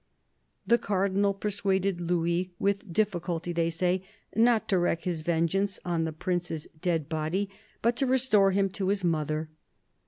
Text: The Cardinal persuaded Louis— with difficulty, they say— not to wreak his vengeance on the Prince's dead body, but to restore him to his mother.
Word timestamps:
The 0.65 0.79
Cardinal 0.79 1.35
persuaded 1.35 2.01
Louis— 2.01 2.49
with 2.67 2.91
difficulty, 2.91 3.53
they 3.53 3.69
say— 3.69 4.01
not 4.35 4.67
to 4.69 4.79
wreak 4.79 5.03
his 5.03 5.21
vengeance 5.21 5.79
on 5.85 6.05
the 6.05 6.11
Prince's 6.11 6.67
dead 6.81 7.07
body, 7.07 7.51
but 7.83 7.95
to 7.97 8.07
restore 8.07 8.49
him 8.49 8.67
to 8.69 8.87
his 8.87 9.03
mother. 9.03 9.49